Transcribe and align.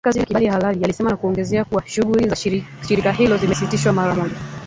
Kufanya 0.03 0.09
kazi 0.13 0.21
bila 0.25 0.27
kibali 0.39 0.45
halali 0.63 0.83
alisema 0.83 1.09
na 1.09 1.17
kuongeza 1.17 1.65
kuwa 1.65 1.83
shughuli 1.87 2.29
za 2.29 2.35
shirika 2.85 3.11
hilo 3.11 3.37
zimesitishwa 3.37 3.93
mara 3.93 4.15
moja 4.15 4.35